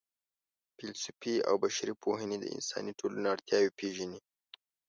فېلسوفي 0.75 1.35
او 1.49 1.55
بشري 1.63 1.93
پوهنې 2.03 2.37
د 2.39 2.45
انساني 2.55 2.91
ټولنو 2.99 3.27
اړتیاوې 3.33 3.71
پېژني. 3.79 4.19